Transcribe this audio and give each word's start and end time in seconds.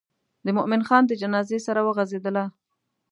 د 0.45 0.47
مومن 0.57 0.81
خان 0.87 1.03
د 1.07 1.11
جنازې 1.21 1.59
سره 1.67 1.79
وغزېدله. 1.87 2.45